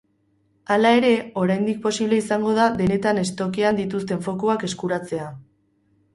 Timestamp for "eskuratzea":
4.71-5.31